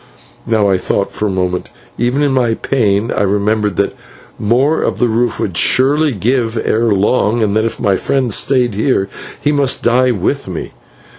[0.47, 1.69] Now I thought for a moment.
[1.95, 3.95] Even in my pain I remembered that
[4.39, 8.73] more of the roof would surely give ere long, and that if my friend stayed
[8.73, 9.09] here
[9.39, 10.71] he must die with me.